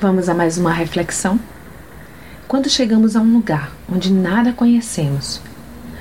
Vamos 0.00 0.28
a 0.28 0.34
mais 0.34 0.56
uma 0.56 0.72
reflexão? 0.72 1.38
Quando 2.46 2.70
chegamos 2.70 3.16
a 3.16 3.20
um 3.20 3.32
lugar 3.32 3.72
onde 3.92 4.12
nada 4.12 4.52
conhecemos, 4.52 5.40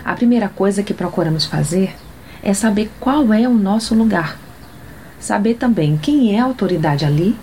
a 0.06 0.14
primeira 0.14 0.48
coisa 0.48 0.84
que 0.84 0.94
procuramos 0.94 1.46
fazer 1.46 1.96
é 2.44 2.54
saber 2.54 2.92
qual 3.00 3.34
é 3.34 3.48
o 3.48 3.54
nosso 3.54 3.96
lugar. 3.96 4.38
Saber 5.20 5.56
também 5.56 5.98
quem 5.98 6.36
é 6.36 6.40
a 6.40 6.44
autoridade 6.44 7.04
ali 7.04 7.36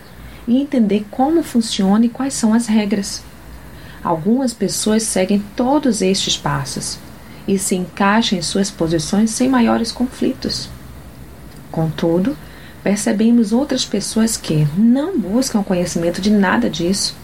e 0.46 0.60
entender 0.60 1.05
como 1.10 1.42
funciona 1.42 2.06
e 2.06 2.10
quais 2.10 2.34
são 2.34 2.55
as 2.55 2.69
regras. 2.69 3.24
Algumas 4.05 4.55
pessoas 4.55 5.02
seguem 5.02 5.42
todos 5.56 6.01
estes 6.01 6.37
passos 6.37 6.96
e 7.46 7.59
se 7.59 7.74
encaixam 7.74 8.38
em 8.38 8.42
suas 8.42 8.70
posições 8.70 9.30
sem 9.30 9.48
maiores 9.48 9.91
conflitos. 9.91 10.70
Contudo, 11.73 12.37
percebemos 12.86 13.52
outras 13.52 13.84
pessoas 13.84 14.36
que 14.36 14.64
não 14.78 15.18
buscam 15.18 15.60
conhecimento 15.60 16.20
de 16.20 16.30
nada 16.30 16.70
disso 16.70 17.16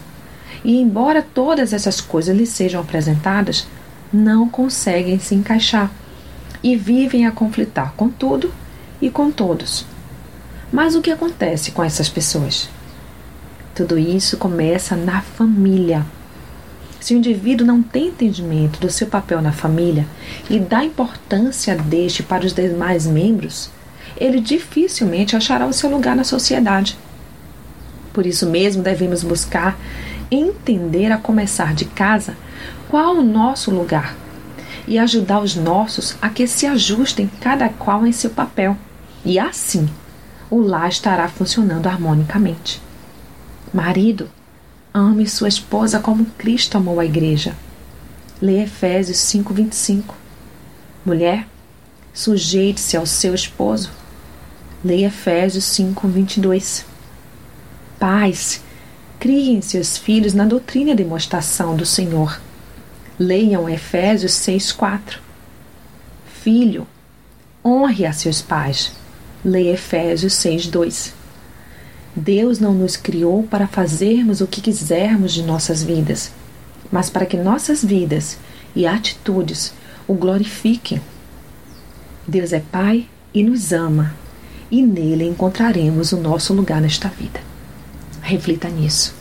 e, 0.64 0.76
embora 0.76 1.22
todas 1.22 1.72
essas 1.72 2.00
coisas 2.00 2.36
lhes 2.36 2.48
sejam 2.48 2.80
apresentadas, 2.80 3.64
não 4.12 4.48
conseguem 4.48 5.20
se 5.20 5.36
encaixar 5.36 5.88
e 6.64 6.74
vivem 6.74 7.28
a 7.28 7.30
conflitar 7.30 7.92
com 7.96 8.08
tudo 8.08 8.52
e 9.00 9.08
com 9.08 9.30
todos. 9.30 9.86
Mas 10.72 10.96
o 10.96 11.00
que 11.00 11.12
acontece 11.12 11.70
com 11.70 11.84
essas 11.84 12.08
pessoas? 12.08 12.68
Tudo 13.72 13.96
isso 13.96 14.36
começa 14.38 14.96
na 14.96 15.20
família. 15.20 16.04
Se 16.98 17.14
o 17.14 17.16
indivíduo 17.16 17.64
não 17.64 17.84
tem 17.84 18.08
entendimento 18.08 18.80
do 18.80 18.90
seu 18.90 19.06
papel 19.06 19.40
na 19.40 19.52
família 19.52 20.08
e 20.50 20.58
da 20.58 20.84
importância 20.84 21.76
deste 21.76 22.20
para 22.20 22.44
os 22.44 22.52
demais 22.52 23.06
membros, 23.06 23.70
ele 24.22 24.40
dificilmente 24.40 25.34
achará 25.34 25.66
o 25.66 25.72
seu 25.72 25.90
lugar 25.90 26.14
na 26.14 26.22
sociedade. 26.22 26.96
Por 28.12 28.24
isso 28.24 28.46
mesmo 28.46 28.82
devemos 28.82 29.24
buscar 29.24 29.76
entender 30.30 31.10
a 31.10 31.18
começar 31.18 31.74
de 31.74 31.86
casa 31.86 32.36
qual 32.88 33.16
o 33.16 33.22
nosso 33.22 33.70
lugar 33.70 34.14
e 34.86 34.96
ajudar 34.96 35.40
os 35.40 35.56
nossos 35.56 36.16
a 36.22 36.28
que 36.28 36.46
se 36.46 36.66
ajustem 36.66 37.28
cada 37.40 37.68
qual 37.68 38.06
em 38.06 38.12
seu 38.12 38.30
papel. 38.30 38.76
E 39.24 39.40
assim, 39.40 39.88
o 40.48 40.60
lar 40.60 40.88
estará 40.88 41.26
funcionando 41.26 41.88
harmonicamente. 41.88 42.80
Marido, 43.74 44.30
ame 44.94 45.26
sua 45.26 45.48
esposa 45.48 45.98
como 45.98 46.26
Cristo 46.38 46.76
amou 46.76 47.00
a 47.00 47.04
igreja. 47.04 47.56
Leia 48.40 48.64
Efésios 48.64 49.18
5:25. 49.18 50.14
Mulher, 51.04 51.46
sujeite-se 52.14 52.96
ao 52.96 53.06
seu 53.06 53.34
esposo. 53.34 54.01
Leia 54.84 55.06
Efésios 55.06 55.64
5:22. 55.64 56.84
Pais, 57.98 58.62
Criem 59.22 59.62
seus 59.62 59.96
filhos 59.96 60.34
na 60.34 60.44
doutrina 60.44 60.90
e 60.90 60.96
demonstração 60.96 61.76
do 61.76 61.86
Senhor. 61.86 62.40
Leiam 63.16 63.68
Efésios 63.68 64.32
6,4. 64.32 65.20
Filho, 66.42 66.88
honre 67.64 68.04
a 68.04 68.12
seus 68.12 68.42
pais. 68.42 68.90
Leia 69.44 69.74
Efésios 69.74 70.32
6,2. 70.32 71.12
Deus 72.16 72.58
não 72.58 72.74
nos 72.74 72.96
criou 72.96 73.44
para 73.44 73.68
fazermos 73.68 74.40
o 74.40 74.46
que 74.48 74.60
quisermos 74.60 75.32
de 75.32 75.44
nossas 75.44 75.84
vidas, 75.84 76.32
mas 76.90 77.08
para 77.08 77.24
que 77.24 77.36
nossas 77.36 77.84
vidas 77.84 78.36
e 78.74 78.88
atitudes 78.88 79.72
o 80.08 80.14
glorifiquem. 80.14 81.00
Deus 82.26 82.52
é 82.52 82.58
Pai 82.58 83.08
e 83.32 83.44
nos 83.44 83.72
ama, 83.72 84.16
e 84.72 84.80
nele 84.80 85.28
encontraremos 85.28 86.12
o 86.12 86.16
nosso 86.16 86.54
lugar 86.54 86.80
nesta 86.80 87.06
vida. 87.06 87.38
Reflita 88.22 88.70
nisso. 88.70 89.14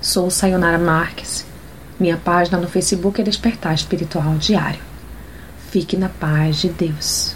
Sou 0.00 0.30
Sayonara 0.30 0.78
Marques. 0.78 1.44
Minha 1.98 2.16
página 2.16 2.56
no 2.56 2.68
Facebook 2.68 3.20
é 3.20 3.24
Despertar 3.24 3.74
Espiritual 3.74 4.36
Diário. 4.36 4.80
Fique 5.72 5.96
na 5.96 6.08
paz 6.08 6.58
de 6.58 6.68
Deus. 6.68 7.34